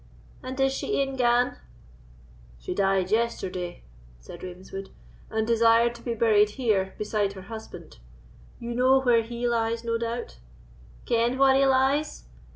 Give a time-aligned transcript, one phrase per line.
[0.41, 1.57] And is she e'en gane?"
[2.57, 3.83] "She died yesterday,"
[4.19, 4.89] said Ravenswood;
[5.29, 7.99] "and desired to be buried here beside her husband;
[8.59, 10.39] you know where he lies, no doubt?"
[11.05, 12.23] "Ken where he lies!"